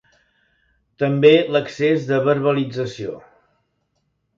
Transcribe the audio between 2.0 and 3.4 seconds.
de verbalització.